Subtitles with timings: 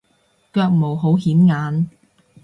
[0.51, 1.87] 腳毛好顯眼